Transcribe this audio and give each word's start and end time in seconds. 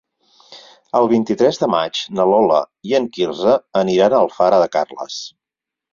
El 0.99 1.09
vint-i-tres 1.11 1.59
de 1.65 1.69
maig 1.73 2.01
na 2.19 2.27
Lola 2.31 2.63
i 2.93 2.97
en 3.01 3.05
Quirze 3.19 3.53
aniran 3.83 4.17
a 4.17 4.23
Alfara 4.25 4.63
de 4.65 4.71
Carles. 4.79 5.21